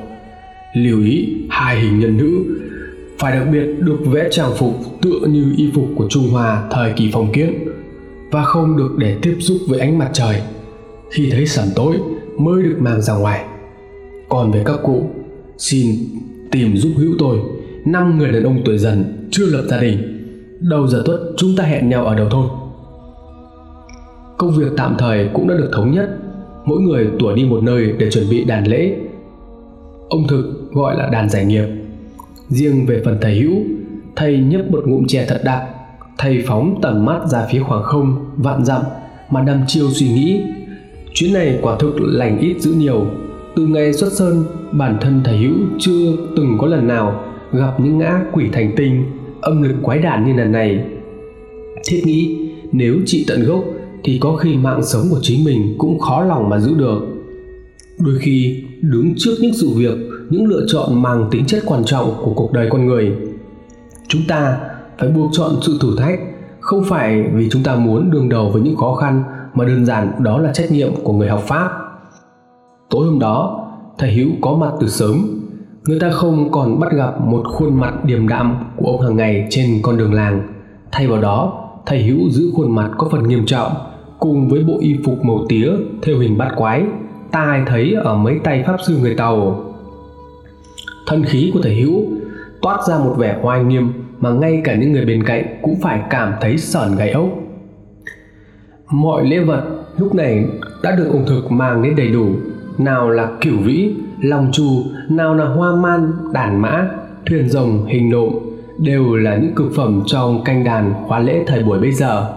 [0.74, 2.44] lưu ý, hai hình nhân nữ
[3.18, 6.92] phải đặc biệt được vẽ trang phục tựa như y phục của Trung Hoa thời
[6.96, 7.68] kỳ phong kiến
[8.30, 10.42] và không được để tiếp xúc với ánh mặt trời.
[11.10, 11.96] Khi thấy sẩm tối
[12.38, 13.44] mới được mang ra ngoài.
[14.28, 15.10] Còn về các cụ,
[15.58, 15.86] xin
[16.50, 17.38] tìm giúp hữu tôi.
[17.84, 19.98] Năm người đàn ông tuổi dần chưa lập gia đình.
[20.60, 22.46] Đầu giờ tuất chúng ta hẹn nhau ở đầu thôn.
[24.38, 26.18] Công việc tạm thời cũng đã được thống nhất.
[26.64, 28.96] Mỗi người tủa đi một nơi để chuẩn bị đàn lễ
[30.08, 31.66] ông thực gọi là đàn giải nghiệp.
[32.48, 33.56] Riêng về phần thầy hữu,
[34.16, 35.62] thầy nhấp một ngụm chè thật đặc
[36.18, 38.82] thầy phóng tầm mắt ra phía khoảng không, vạn dặm
[39.30, 40.40] mà đăm chiêu suy nghĩ.
[41.14, 43.06] Chuyến này quả thực lành ít dữ nhiều.
[43.56, 47.98] Từ ngày xuất sơn, bản thân thầy hữu chưa từng có lần nào gặp những
[47.98, 49.04] ngã quỷ thành tinh,
[49.40, 50.84] âm lực quái đản như lần này.
[51.88, 52.38] Thiết nghĩ
[52.72, 53.64] nếu trị tận gốc
[54.04, 57.00] thì có khi mạng sống của chính mình cũng khó lòng mà giữ được.
[57.98, 59.96] Đôi khi đứng trước những sự việc,
[60.30, 63.16] những lựa chọn mang tính chất quan trọng của cuộc đời con người.
[64.08, 64.58] Chúng ta
[64.98, 66.18] phải buộc chọn sự thử thách,
[66.60, 69.22] không phải vì chúng ta muốn đương đầu với những khó khăn,
[69.54, 71.70] mà đơn giản đó là trách nhiệm của người học pháp.
[72.90, 73.66] Tối hôm đó,
[73.98, 75.40] thầy hữu có mặt từ sớm.
[75.84, 79.46] Người ta không còn bắt gặp một khuôn mặt điềm đạm của ông hàng ngày
[79.50, 80.48] trên con đường làng.
[80.92, 83.72] Thay vào đó, thầy hữu giữ khuôn mặt có phần nghiêm trọng,
[84.18, 85.70] cùng với bộ y phục màu tía
[86.02, 86.84] theo hình bát quái
[87.32, 89.64] ta ai thấy ở mấy tay pháp sư người tàu.
[91.06, 92.06] Thân khí của thầy hữu
[92.62, 96.00] toát ra một vẻ oai nghiêm mà ngay cả những người bên cạnh cũng phải
[96.10, 97.28] cảm thấy sởn gáy ốc.
[98.90, 99.62] Mọi lễ vật
[99.98, 100.44] lúc này
[100.82, 102.26] đã được ông thực mang đến đầy đủ,
[102.78, 106.88] nào là cửu vĩ, lòng trù, nào là hoa man, đàn mã,
[107.26, 108.34] thuyền rồng, hình nộm,
[108.78, 112.32] đều là những cực phẩm trong canh đàn khóa lễ thời buổi bây giờ.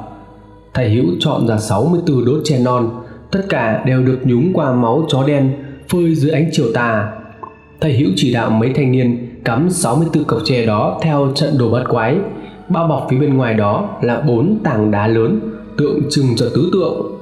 [0.74, 2.90] Thầy hữu chọn ra 64 đốt tre non
[3.32, 5.52] tất cả đều được nhúng qua máu chó đen
[5.90, 7.12] phơi dưới ánh chiều tà.
[7.82, 11.72] Thầy hữu chỉ đạo mấy thanh niên cắm 64 cọc tre đó theo trận đồ
[11.72, 12.18] bát quái,
[12.70, 15.40] bao bọc phía bên ngoài đó là bốn tảng đá lớn,
[15.78, 17.20] tượng trưng cho tứ tượng.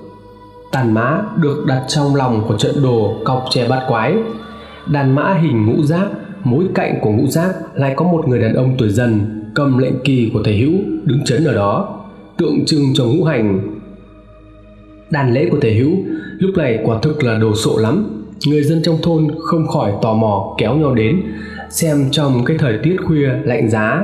[0.71, 4.15] Tàn mã được đặt trong lòng của trận đồ cọc tre bát quái.
[4.87, 6.07] Đàn mã hình ngũ giác
[6.43, 9.99] mỗi cạnh của ngũ giác lại có một người đàn ông tuổi dần, cầm lệnh
[10.03, 11.99] kỳ của thầy hữu đứng chấn ở đó,
[12.37, 13.76] tượng trưng cho ngũ hành
[15.09, 15.91] đàn lễ của thầy hữu.
[16.39, 18.23] Lúc này quả thực là đồ sộ lắm.
[18.47, 21.21] Người dân trong thôn không khỏi tò mò kéo nhau đến,
[21.69, 24.01] xem trong cái thời tiết khuya lạnh giá.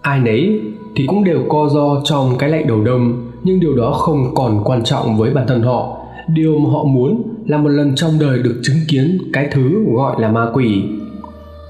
[0.00, 0.60] Ai nấy
[0.96, 4.64] thì cũng đều co do trong cái lạnh đầu đông, nhưng điều đó không còn
[4.64, 5.98] quan trọng với bản thân họ.
[6.28, 10.20] Điều mà họ muốn là một lần trong đời được chứng kiến cái thứ gọi
[10.20, 10.82] là ma quỷ.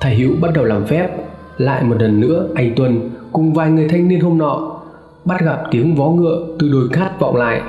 [0.00, 1.08] Thầy hữu bắt đầu làm phép,
[1.58, 4.80] lại một lần nữa anh tuân cùng vài người thanh niên hôm nọ
[5.24, 7.62] bắt gặp tiếng vó ngựa từ đồi cát vọng lại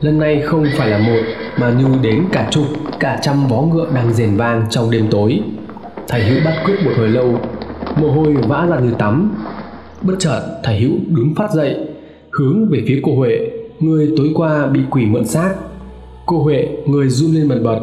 [0.00, 1.22] lần này không phải là một
[1.58, 2.64] mà như đến cả chục,
[3.00, 5.40] cả trăm vó ngựa đang rền vang trong đêm tối.
[6.08, 7.38] Thầy hữu bắt cướp một hồi lâu,
[8.00, 9.34] mồ hôi vã ra như tắm.
[10.02, 11.76] Bất chợt, thầy hữu đứng phát dậy,
[12.30, 13.38] hướng về phía cô huệ,
[13.80, 15.54] người tối qua bị quỷ mượn xác.
[16.26, 17.80] Cô huệ, người run lên bần bật,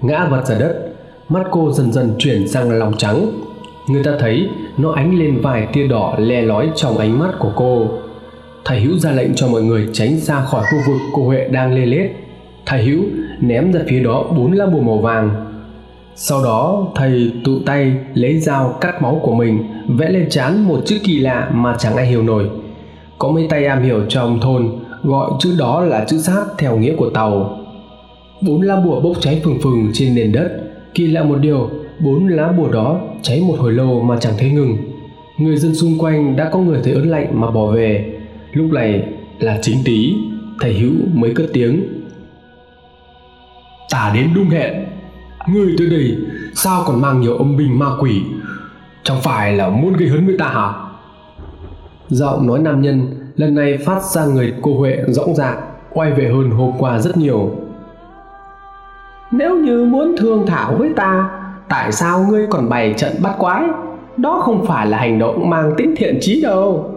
[0.00, 0.94] ngã vật ra đất,
[1.28, 3.26] mắt cô dần dần chuyển sang lòng trắng.
[3.88, 4.48] Người ta thấy,
[4.78, 7.88] nó ánh lên vài tia đỏ le lói trong ánh mắt của cô
[8.66, 11.74] thầy hữu ra lệnh cho mọi người tránh xa khỏi khu vực cô huệ đang
[11.74, 12.10] lê lết.
[12.66, 13.02] Thầy hữu
[13.40, 15.30] ném ra phía đó bốn lá bùa màu vàng.
[16.14, 20.80] Sau đó, thầy tụ tay lấy dao cắt máu của mình, vẽ lên trán một
[20.84, 22.50] chữ kỳ lạ mà chẳng ai hiểu nổi.
[23.18, 24.68] Có mấy tay am hiểu trong thôn,
[25.02, 27.58] gọi chữ đó là chữ sát theo nghĩa của tàu.
[28.40, 30.50] Bốn lá bùa bốc cháy phừng phừng trên nền đất.
[30.94, 34.50] Kỳ lạ một điều, bốn lá bùa đó cháy một hồi lâu mà chẳng thấy
[34.50, 34.76] ngừng.
[35.38, 38.15] Người dân xung quanh đã có người thấy ớn lạnh mà bỏ về
[38.56, 40.14] lúc này là chính tí,
[40.60, 41.82] thầy hữu mới cất tiếng.
[43.90, 44.84] Ta đến đúng hẹn.
[45.48, 46.16] Ngươi tới đây,
[46.54, 48.22] sao còn mang nhiều âm binh ma quỷ?
[49.02, 50.72] Chẳng phải là muốn gây hấn với ta hả?
[52.08, 55.58] Giọng nói nam nhân lần này phát ra người cô huệ rõng rạc
[55.92, 57.50] quay về hơn hôm qua rất nhiều.
[59.30, 61.30] Nếu như muốn thương thảo với ta,
[61.68, 63.64] tại sao ngươi còn bày trận bắt quái?
[64.16, 66.95] Đó không phải là hành động mang tính thiện trí đâu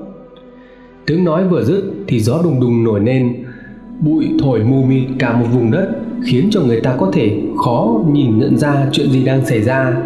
[1.09, 3.45] tiếng nói vừa dứt thì gió đùng đùng nổi lên.
[3.99, 5.89] Bụi thổi mù mịt cả một vùng đất,
[6.25, 9.97] khiến cho người ta có thể khó nhìn nhận ra chuyện gì đang xảy ra.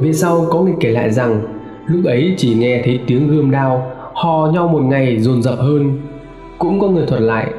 [0.00, 1.42] Về sau, có người kể lại rằng,
[1.86, 5.98] lúc ấy chỉ nghe thấy tiếng gươm đao, hò nhau một ngày dồn dập hơn.
[6.58, 7.52] Cũng có người thuật lại,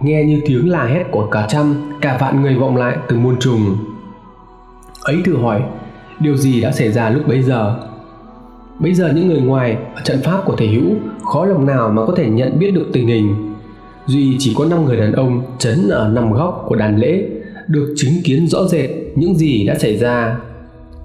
[0.00, 3.36] nghe như tiếng là hét của cả trăm, cả vạn người vọng lại từ muôn
[3.40, 3.76] trùng.
[5.04, 5.62] Ấy thử hỏi,
[6.20, 7.89] điều gì đã xảy ra lúc bấy giờ?
[8.80, 10.90] Bây giờ những người ngoài ở trận pháp của thầy hữu,
[11.24, 13.54] khó lòng nào mà có thể nhận biết được tình hình.
[14.06, 17.28] Duy chỉ có năm người đàn ông chấn ở năm góc của đàn lễ,
[17.68, 20.36] được chứng kiến rõ rệt những gì đã xảy ra.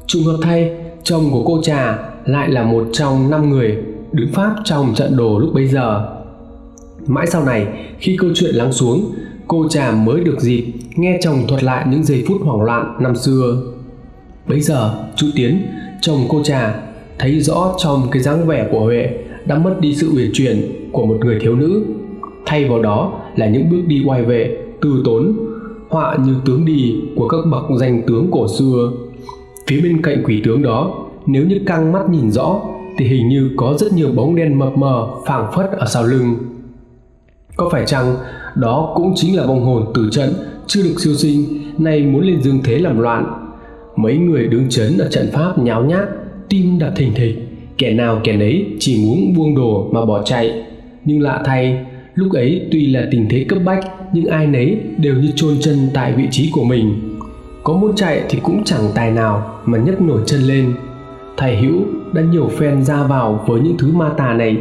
[0.07, 0.71] Trùng hợp thay,
[1.03, 3.77] chồng của cô trà lại là một trong năm người
[4.11, 6.05] đứng pháp trong trận đồ lúc bấy giờ.
[7.07, 7.67] Mãi sau này,
[7.99, 9.11] khi câu chuyện lắng xuống,
[9.47, 13.15] cô trà mới được dịp nghe chồng thuật lại những giây phút hoảng loạn năm
[13.15, 13.61] xưa.
[14.47, 15.67] Bây giờ chú Tiến,
[16.01, 16.75] chồng cô trà
[17.19, 19.09] thấy rõ trong cái dáng vẻ của Huệ
[19.45, 21.85] đã mất đi sự uyển chuyển của một người thiếu nữ.
[22.45, 25.37] Thay vào đó là những bước đi oai vệ, từ tốn,
[25.89, 28.91] họa như tướng đi của các bậc danh tướng cổ xưa.
[29.67, 32.61] Phía bên cạnh quỷ tướng đó, nếu như căng mắt nhìn rõ,
[32.97, 36.35] thì hình như có rất nhiều bóng đen mập mờ phảng phất ở sau lưng.
[37.57, 38.15] Có phải chăng
[38.55, 40.33] đó cũng chính là vong hồn tử trận
[40.67, 41.45] chưa được siêu sinh,
[41.77, 43.51] nay muốn lên dương thế làm loạn?
[43.95, 46.07] Mấy người đứng chấn ở trận pháp nháo nhác
[46.49, 50.63] tim đập thình thịch kẻ nào kẻ nấy chỉ muốn buông đồ mà bỏ chạy.
[51.05, 55.15] Nhưng lạ thay, lúc ấy tuy là tình thế cấp bách, nhưng ai nấy đều
[55.15, 57.17] như chôn chân tại vị trí của mình.
[57.63, 60.73] Có muốn chạy thì cũng chẳng tài nào mà nhấc nổi chân lên.
[61.37, 61.81] Thầy hữu
[62.13, 64.57] đã nhiều phen ra vào với những thứ ma tà này,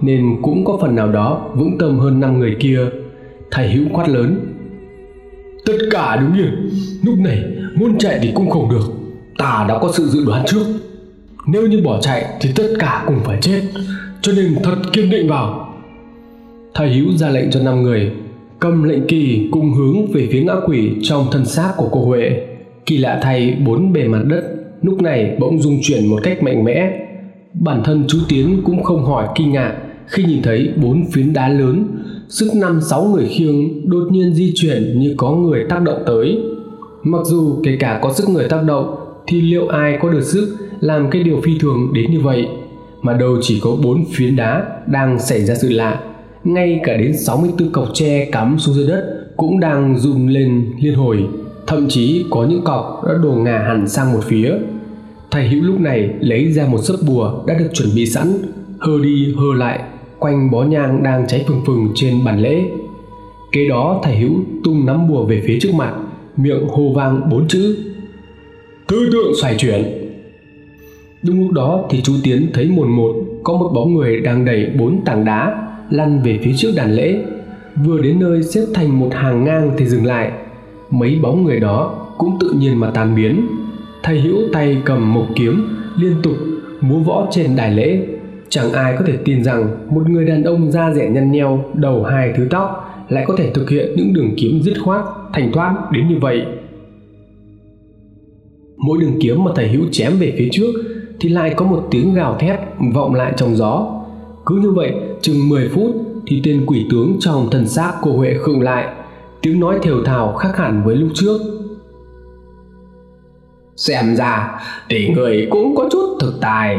[0.00, 2.80] nên cũng có phần nào đó vững tâm hơn năm người kia.
[3.50, 4.40] Thầy hữu quát lớn,
[5.66, 6.68] tất cả đứng yên,
[7.02, 7.44] lúc này
[7.74, 8.92] muốn chạy thì cũng không được.
[9.38, 10.64] Ta đã có sự dự đoán trước
[11.46, 13.62] nếu như bỏ chạy thì tất cả cùng phải chết.
[14.22, 15.74] Cho nên thật kiên định vào.
[16.74, 18.12] Thầy hữu ra lệnh cho năm người
[18.60, 22.46] cầm lệnh kỳ cùng hướng về phía ngã quỷ trong thân xác của cô huệ.
[22.86, 24.42] Kỳ lạ thay bốn bề mặt đất,
[24.82, 27.06] lúc này bỗng rung chuyển một cách mạnh mẽ.
[27.54, 29.74] Bản thân chú tiến cũng không hỏi kinh ngạc
[30.06, 31.86] khi nhìn thấy bốn phiến đá lớn,
[32.28, 36.38] sức năm sáu người khiêng đột nhiên di chuyển như có người tác động tới.
[37.02, 40.56] Mặc dù kể cả có sức người tác động thì liệu ai có được sức
[40.80, 42.48] làm cái điều phi thường đến như vậy,
[43.02, 46.00] mà đâu chỉ có bốn phiến đá đang xảy ra sự lạ.
[46.44, 50.94] Ngay cả đến 64 cọc tre cắm xuống dưới đất cũng đang rung lên liên
[50.94, 51.26] hồi.
[51.66, 54.52] Thậm chí có những cọc đã đổ ngả hẳn sang một phía.
[55.30, 58.32] Thầy hữu lúc này lấy ra một sấp bùa đã được chuẩn bị sẵn,
[58.78, 59.80] hơ đi hơ lại,
[60.18, 62.62] quanh bó nhang đang cháy phừng phừng trên bàn lễ.
[63.52, 64.34] Kế đó, thầy hữu
[64.64, 65.94] tung nắm bùa về phía trước mặt,
[66.36, 67.76] miệng hô vang bốn chữ.
[68.88, 70.05] Tư tượng xoài chuyển
[71.26, 73.12] đúng lúc đó thì chú tiến thấy mồn một
[73.44, 77.24] có một bóng người đang đẩy bốn tảng đá lăn về phía trước đàn lễ.
[77.84, 80.32] Vừa đến nơi xếp thành một hàng ngang thì dừng lại.
[80.90, 83.46] Mấy bóng người đó cũng tự nhiên mà tan biến.
[84.02, 85.68] Thầy hữu tay cầm một kiếm,
[86.00, 86.36] liên tục
[86.80, 88.06] múa võ trên đài lễ.
[88.48, 92.04] Chẳng ai có thể tin rằng một người đàn ông da rẻ nhăn nheo, đầu
[92.04, 95.74] hai thứ tóc lại có thể thực hiện những đường kiếm dứt khoát, thành thoát
[95.92, 96.42] đến như vậy.
[98.76, 100.72] Mỗi đường kiếm mà thầy hữu chém về phía trước
[101.20, 102.60] thì lại có một tiếng gào thét
[102.94, 103.86] vọng lại trong gió.
[104.46, 105.94] Cứ như vậy, chừng 10 phút
[106.26, 108.94] thì tên quỷ tướng trong thần xác cô huệ khựng lại.
[109.40, 111.38] Tiếng nói thều thào khác hẳn với lúc trước.
[113.76, 116.78] Xem ra thì người cũng có chút thực tài.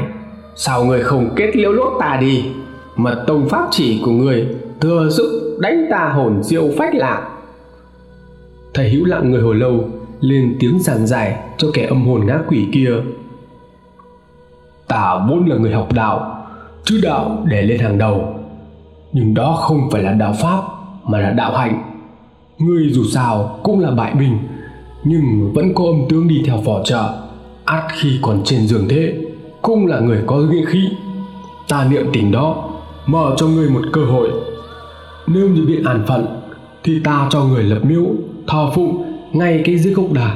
[0.56, 2.46] Sao người không kết liễu lốt ta đi?
[2.96, 4.48] Mật tông pháp chỉ của người
[4.82, 7.30] thừa sức đánh ta hồn diệu phách lạc.
[8.74, 12.40] Thầy hữu lặng người hồi lâu, lên tiếng giảng giải cho kẻ âm hồn ngã
[12.48, 12.92] quỷ kia
[14.88, 16.46] ta vốn là người học đạo,
[16.84, 18.36] chứ đạo để lên hàng đầu.
[19.14, 20.62] Nhưng đó không phải là đạo pháp,
[21.04, 21.84] mà là đạo hạnh.
[22.58, 24.38] Ngươi dù sao cũng là bại binh,
[25.04, 27.10] nhưng vẫn có âm tướng đi theo phò trợ
[27.66, 29.14] át khi còn trên giường thế,
[29.62, 30.90] cũng là người có nghĩa khí.
[31.68, 32.70] Ta niệm tình đó,
[33.06, 34.32] mở cho ngươi một cơ hội.
[35.28, 36.26] Nếu như bị an phận,
[36.84, 38.06] thì ta cho người lập miếu,
[38.48, 40.36] thờ phụng ngay cái dưới gốc đà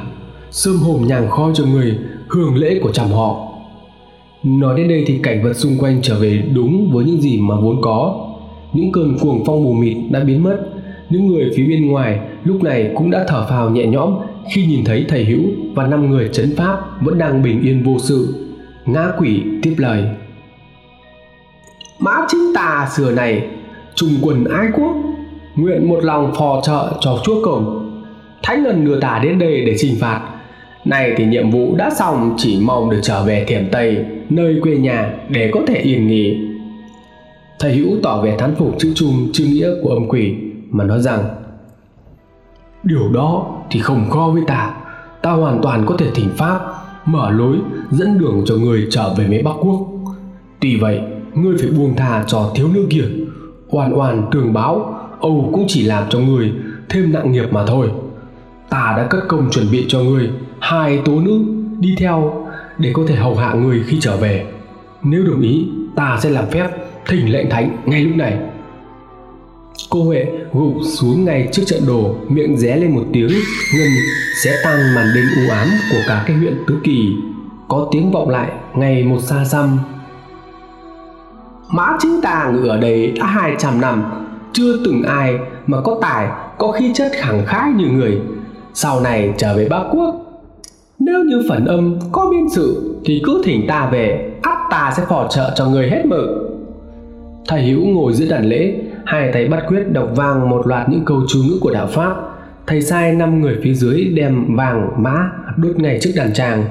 [0.50, 3.51] sơm hồn nhàng khói cho người hưởng lễ của chằm họ
[4.44, 7.54] nói đến đây thì cảnh vật xung quanh trở về đúng với những gì mà
[7.60, 8.28] vốn có.
[8.72, 10.58] Những cơn cuồng phong mù mịt đã biến mất.
[11.10, 14.14] Những người phía bên ngoài lúc này cũng đã thở phào nhẹ nhõm
[14.52, 15.42] khi nhìn thấy thầy hữu
[15.74, 18.46] và năm người chấn pháp vẫn đang bình yên vô sự.
[18.86, 20.04] Ngã quỷ tiếp lời.
[21.98, 23.46] Mã chính tà xưa này,
[23.94, 24.92] trùng quần ái quốc,
[25.56, 27.92] nguyện một lòng phò trợ cho chúa cổng
[28.42, 30.20] thánh ngân đưa tà đến đây để trừng phạt.
[30.84, 34.76] Này thì nhiệm vụ đã xong, chỉ mong được trở về thiểm tây nơi quê
[34.76, 36.38] nhà để có thể yên nghỉ.
[37.58, 40.34] Thầy hữu tỏ vẻ thán phục chữ chung, chữ nghĩa của âm quỷ,
[40.70, 41.24] mà nói rằng,
[42.82, 44.74] điều đó thì không khó với ta.
[45.22, 46.60] Ta hoàn toàn có thể thỉnh pháp
[47.04, 47.56] mở lối
[47.90, 49.88] dẫn đường cho người trở về mấy bắc quốc.
[50.60, 51.00] Tuy vậy,
[51.34, 53.04] ngươi phải buông tha cho thiếu nữ kia.
[53.70, 56.52] Oan oan tường báo, âu cũng chỉ làm cho người
[56.88, 57.90] thêm nặng nghiệp mà thôi.
[58.68, 61.44] Ta đã cất công chuẩn bị cho người hai tố nữ
[61.78, 62.41] đi theo
[62.78, 64.46] để có thể hầu hạ người khi trở về.
[65.02, 66.68] Nếu đồng ý, ta sẽ làm phép
[67.06, 68.38] thỉnh lệnh thánh ngay lúc này.
[69.90, 73.28] Cô huệ gục xuống ngay trước trận đồ, miệng ré lên một tiếng,
[73.76, 73.88] ngân
[74.42, 77.16] sẽ tan màn đêm u ám của cả cái huyện tứ kỳ.
[77.68, 79.78] Có tiếng vọng lại ngày một xa xăm.
[81.68, 84.04] Mã chính ta ngự ở đây đã hai trăm năm,
[84.52, 88.20] chưa từng ai mà có tài, có khí chất khẳng khái như người.
[88.74, 90.31] Sau này trở về bắc quốc
[91.04, 95.02] nếu như phần âm có biên sự, thì cứ thỉnh ta về ắt ta sẽ
[95.08, 96.28] phò trợ cho người hết mực.
[97.48, 101.04] Thầy hữu ngồi giữa đàn lễ, hai tay bắt quyết đọc vang một loạt những
[101.04, 102.14] câu chú ngữ của đạo pháp.
[102.66, 106.64] Thầy sai năm người phía dưới đem vàng, mã đốt ngay trước đàn tràng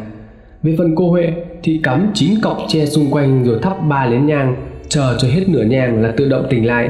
[0.64, 4.26] về phần cô huệ thì cắm chín cọc tre xung quanh rồi thắp ba nén
[4.26, 4.56] nhang,
[4.90, 6.90] chờ cho hết nửa nhang là tự động tỉnh lại.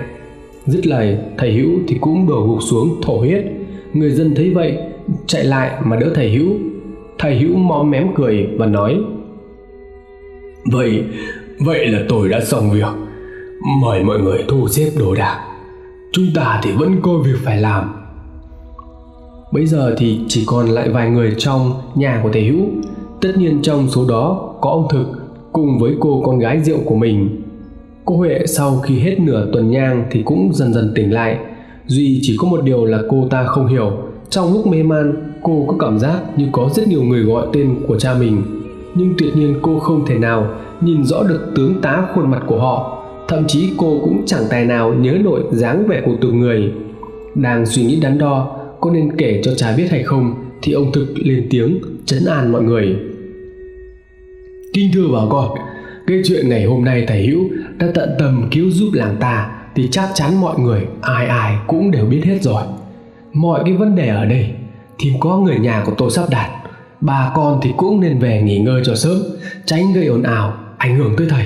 [0.65, 3.45] Dứt lời, thầy hữu thì cũng đổ gục xuống thổ huyết.
[3.93, 4.77] Người dân thấy vậy,
[5.27, 6.53] chạy lại mà đỡ thầy hữu
[7.21, 8.99] thầy hữu móm mém cười và nói,
[10.71, 11.03] vậy
[11.59, 12.87] vậy là tôi đã xong việc.
[13.81, 15.47] Mời mọi người thu xếp đồ đạc.
[16.11, 17.93] Chúng ta thì vẫn có việc phải làm.
[19.51, 22.65] Bây giờ thì chỉ còn lại vài người trong nhà của thầy hữu.
[23.21, 25.05] Tất nhiên trong số đó có ông thực
[25.53, 27.41] cùng với cô con gái rượu của mình.
[28.05, 31.37] Cô huệ sau khi hết nửa tuần nhang thì cũng dần dần tỉnh lại.
[31.85, 33.91] Duy chỉ có một điều là cô ta không hiểu.
[34.29, 37.75] Trong lúc mê man cô có cảm giác như có rất nhiều người gọi tên
[37.87, 38.43] của cha mình.
[38.95, 40.47] Nhưng tuyệt nhiên cô không thể nào
[40.81, 43.03] nhìn rõ được tướng tá khuôn mặt của họ.
[43.27, 46.71] Thậm chí cô cũng chẳng tài nào nhớ nổi dáng vẻ của từng người.
[47.35, 50.91] Đang suy nghĩ đắn đo, có nên kể cho cha biết hay không, thì ông
[50.91, 52.95] thực lên tiếng chấn an mọi người.
[54.73, 55.49] Kinh thưa bảo con,
[56.07, 57.41] cái chuyện ngày hôm nay thầy hữu
[57.79, 61.91] đã tận tâm cứu giúp làng ta, thì chắc chắn mọi người, ai ai cũng
[61.91, 62.63] đều biết hết rồi.
[63.33, 64.49] Mọi cái vấn đề ở đây
[65.01, 66.49] thì có người nhà của tôi sắp đạt.
[67.01, 69.17] Bà con thì cũng nên về nghỉ ngơi cho sớm,
[69.65, 71.45] tránh gây ồn ào, ảnh hưởng tới thầy.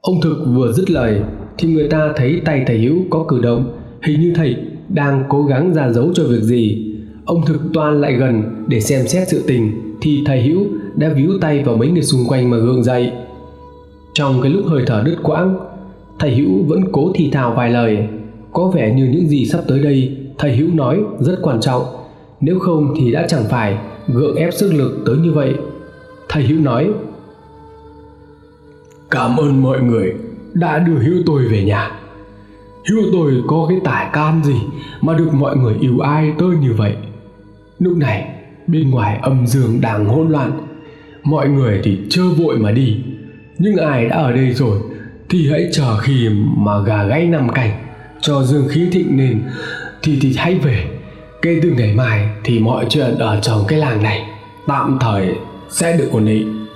[0.00, 1.20] Ông thực vừa dứt lời
[1.58, 4.56] thì người ta thấy tay thầy hữu có cử động, hình như thầy
[4.88, 6.94] đang cố gắng ra dấu cho việc gì.
[7.24, 11.30] Ông thực toan lại gần để xem xét sự tình, thì thầy hữu đã víu
[11.40, 13.12] tay vào mấy người xung quanh mà gương dậy.
[14.14, 15.56] Trong cái lúc hơi thở đứt quãng,
[16.18, 17.98] thầy hữu vẫn cố thì thào vài lời.
[18.52, 21.82] Có vẻ như những gì sắp tới đây, thầy hữu nói rất quan trọng
[22.44, 23.78] nếu không thì đã chẳng phải
[24.08, 25.54] gượng ép sức lực tới như vậy.
[26.28, 26.90] Thầy hữu nói,
[29.10, 30.14] cảm ơn mọi người
[30.52, 31.90] đã đưa hữu tôi về nhà.
[32.90, 34.56] Hữu tôi có cái tải can gì
[35.00, 36.96] mà được mọi người yêu ai tôi như vậy?
[37.78, 38.28] Lúc này,
[38.66, 40.52] bên ngoài âm dương đang hỗn loạn.
[41.22, 42.96] Mọi người thì chơ vội mà đi.
[43.58, 44.78] Nhưng ai đã ở đây rồi
[45.28, 47.70] thì hãy chờ khi mà gà gáy nằm cảnh
[48.20, 49.42] cho dương khí thịnh nên
[50.02, 50.93] thì thì hãy về
[51.44, 54.26] kể từ ngày mai thì mọi chuyện ở trong cái làng này
[54.66, 55.28] tạm thời
[55.70, 56.66] sẽ được ổn định.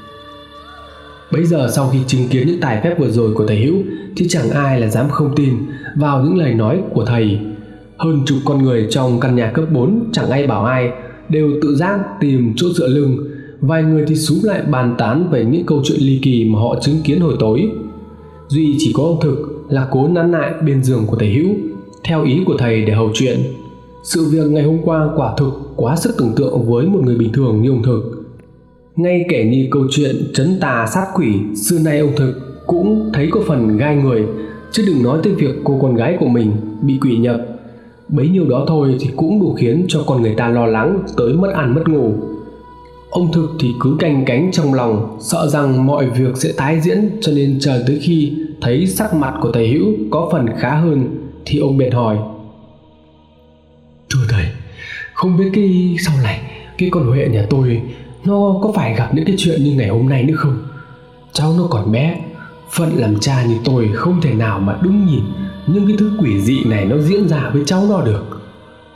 [1.32, 3.76] Bây giờ sau khi chứng kiến những tài phép vừa rồi của thầy Hữu,
[4.16, 5.54] thì chẳng ai là dám không tin
[5.96, 7.40] vào những lời nói của thầy.
[7.98, 10.90] Hơn chục con người trong căn nhà cấp 4 chẳng ai bảo ai,
[11.28, 13.16] đều tự giác tìm chỗ dựa lưng.
[13.60, 16.80] Vài người thì xúm lại bàn tán về những câu chuyện ly kỳ mà họ
[16.80, 17.70] chứng kiến hồi tối.
[18.48, 21.48] Duy chỉ có ông thực là cố nán lại bên giường của thầy hữu,
[22.04, 23.38] theo ý của thầy để hầu chuyện
[24.12, 27.32] sự việc ngày hôm qua quả thực quá sức tưởng tượng với một người bình
[27.32, 28.24] thường như ông thực.
[28.96, 32.34] Ngay kể như câu chuyện chấn tà sát quỷ, xưa nay ông thực
[32.66, 34.26] cũng thấy có phần gai người,
[34.72, 37.40] chứ đừng nói tới việc cô con gái của mình bị quỷ nhập
[38.08, 41.32] bấy nhiêu đó thôi thì cũng đủ khiến cho con người ta lo lắng tới
[41.32, 42.12] mất ăn mất ngủ.
[43.10, 47.10] Ông thực thì cứ canh cánh trong lòng, sợ rằng mọi việc sẽ tái diễn
[47.20, 51.08] cho nên chờ tới khi thấy sắc mặt của thầy hữu có phần khá hơn
[51.44, 52.16] thì ông bèn hỏi
[55.18, 56.40] không biết cái sau này,
[56.78, 57.82] cái con huệ nhà tôi,
[58.24, 60.58] nó có phải gặp những cái chuyện như ngày hôm nay nữa không?
[61.32, 62.20] Cháu nó còn bé,
[62.70, 65.20] phận làm cha như tôi không thể nào mà đứng nhìn
[65.66, 68.24] những cái thứ quỷ dị này nó diễn ra với cháu nó được.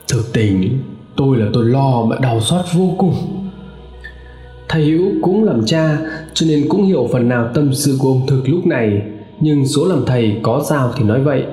[0.09, 0.79] Thực tình,
[1.17, 3.15] tôi là tôi lo mà đau xót vô cùng.
[4.69, 5.99] Thầy hữu cũng làm cha,
[6.35, 9.03] cho nên cũng hiểu phần nào tâm sự của ông thực lúc này.
[9.41, 11.45] Nhưng số làm thầy có sao thì nói vậy.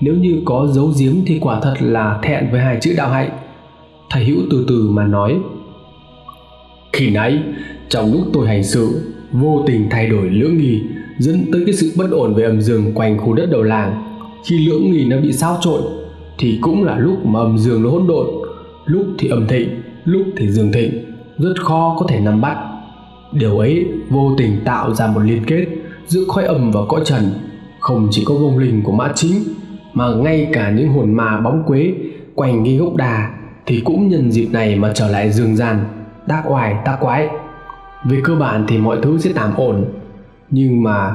[0.00, 3.30] Nếu như có giấu giếm thì quả thật là thẹn với hai chữ đạo hạnh
[4.12, 5.38] thầy hữu từ từ mà nói,
[6.92, 7.42] khi nãy,
[7.88, 9.00] trong lúc tôi hành sự,
[9.32, 10.82] vô tình thay đổi lưỡng nghi,
[11.18, 14.18] dẫn tới cái sự bất ổn về âm dương quanh khu đất đầu làng.
[14.44, 15.82] Khi lưỡng nghi nó bị xáo trộn,
[16.38, 18.26] thì cũng là lúc mà âm dương nó hỗn độn.
[18.84, 19.68] Lúc thì âm thịnh,
[20.04, 20.92] lúc thì dương thịnh,
[21.38, 22.56] rất khó có thể nắm bắt.
[23.32, 25.66] Điều ấy vô tình tạo ra một liên kết
[26.06, 27.24] giữa khói âm và cõi trần.
[27.80, 29.34] Không chỉ có vong linh của mã chính,
[29.92, 31.94] mà ngay cả những hồn ma bóng quế
[32.34, 35.84] quanh cái gốc đà thì cũng nhân dịp này mà trở lại dương gian.
[36.28, 37.28] Tác oai, tác quái.
[38.04, 39.84] Về cơ bản thì mọi thứ sẽ tạm ổn.
[40.50, 41.14] Nhưng mà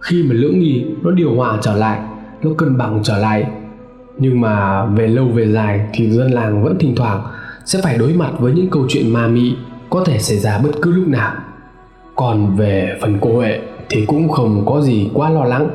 [0.00, 2.00] khi mà lưỡng nghi nó điều hòa trở lại,
[2.42, 3.46] nó cân bằng trở lại,
[4.18, 7.22] nhưng mà về lâu về dài thì dân làng vẫn thỉnh thoảng
[7.64, 9.56] sẽ phải đối mặt với những câu chuyện ma mị
[9.90, 11.34] có thể xảy ra bất cứ lúc nào.
[12.16, 15.68] Còn về phần cô huệ thì cũng không có gì quá lo lắng.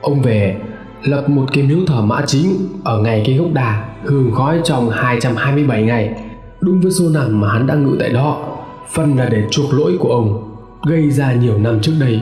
[0.00, 0.56] Ông về
[1.02, 4.90] lập một cái miếu thờ mã chính ở ngay cái gốc đà hương khói trong
[4.90, 6.14] 227 ngày.
[6.60, 8.58] Đúng với số năm mà hắn đã ngự tại đó,
[8.92, 10.54] phần là để chuộc lỗi của ông,
[10.86, 12.20] gây ra nhiều năm trước đây.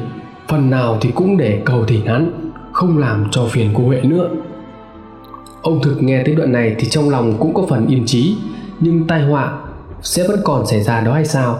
[0.48, 4.28] Phần nào thì cũng để cầu thỉnh hắn, không làm cho phiền cô huệ nữa.
[5.62, 8.36] Ông thực nghe tới đoạn này thì trong lòng cũng có phần yên trí
[8.80, 9.58] nhưng tai họa
[10.02, 11.58] sẽ vẫn còn xảy ra đó hay sao?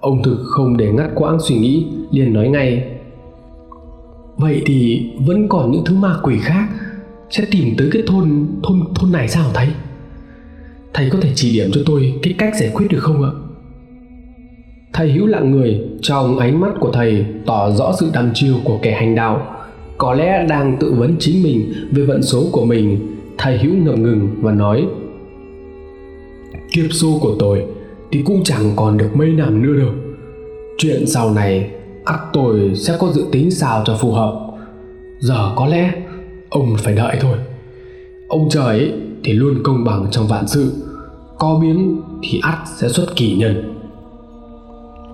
[0.00, 2.84] Ông thực không để ngắt quãng suy nghĩ, liền nói ngay.
[4.36, 6.68] Vậy thì vẫn còn những thứ ma quỷ khác
[7.30, 9.68] sẽ tìm tới cái thôn thôn thôn này sao thầy?
[10.94, 13.30] Thầy có thể chỉ điểm cho tôi cái cách giải quyết được không ạ?
[14.92, 18.78] Thầy hữu lặng người, trong ánh mắt của thầy tỏ rõ sự đăm chiêu của
[18.82, 19.54] kẻ hành đạo.
[19.98, 23.98] Có lẽ đang tự vấn chính mình về vận số của mình, thầy hữu ngập
[23.98, 24.86] ngừng và nói,
[26.72, 27.64] kiếp số của tôi
[28.12, 29.92] thì cũng chẳng còn được mấy năm nữa đâu.
[30.78, 31.70] Chuyện sau này,
[32.04, 34.48] ắt tôi sẽ có dự tính sao cho phù hợp.
[35.18, 35.92] Giờ có lẽ
[36.48, 37.38] ông phải đợi thôi.
[38.28, 38.92] Ông trời ấy
[39.24, 40.72] thì luôn công bằng trong vạn sự.
[41.38, 43.74] Có biến thì ắt sẽ xuất kỳ nhân.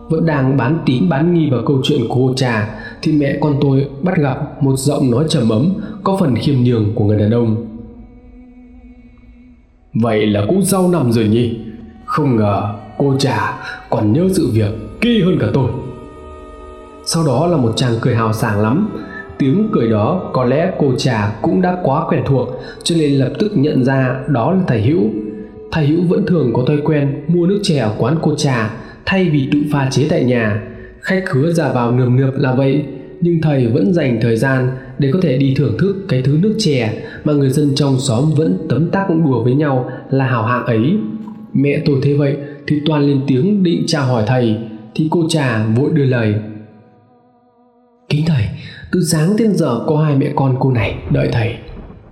[0.08, 3.56] Vẫn đang bán tín bán nghi vào câu chuyện của cô trà thì mẹ con
[3.60, 5.72] tôi bắt gặp một giọng nói trầm ấm,
[6.04, 7.66] có phần khiêm nhường của người đàn ông.
[9.94, 11.56] Vậy là cũng rau nằm rồi nhỉ?
[12.04, 13.58] Không ngờ cô trà
[13.90, 14.70] còn nhớ sự việc
[15.00, 15.70] kỹ hơn cả tôi.
[17.06, 18.88] Sau đó là một chàng cười hào sảng lắm
[19.38, 22.48] tiếng cười đó có lẽ cô trà cũng đã quá quen thuộc,
[22.82, 25.02] cho nên lập tức nhận ra đó là thầy hữu.
[25.72, 28.70] Thầy hữu vẫn thường có thói quen mua nước chè ở quán cô trà
[29.06, 30.62] thay vì tự pha chế tại nhà.
[31.00, 32.84] Khách khứa ra vào nườm nượp là vậy,
[33.20, 36.54] nhưng thầy vẫn dành thời gian để có thể đi thưởng thức cái thứ nước
[36.58, 40.64] chè mà người dân trong xóm vẫn tấm tắc đùa với nhau là hào hạng
[40.64, 40.96] ấy.
[41.52, 44.56] Mẹ tôi thế vậy thì toàn lên tiếng định chào hỏi thầy,
[44.94, 46.34] thì cô trà vội đưa lời.
[48.08, 48.44] Kính thầy
[48.94, 51.54] từ sáng đến giờ có hai mẹ con cô này đợi thầy.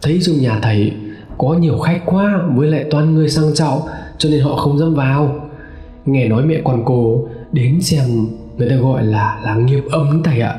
[0.02, 0.92] Thấy trong nhà thầy
[1.38, 3.80] có nhiều khách quá với lại toàn người sang trọng
[4.18, 5.50] cho nên họ không dám vào.
[6.06, 8.04] Nghe nói mẹ con cô đến xem,
[8.56, 10.58] người ta gọi là là nghiệp âm thầy ạ.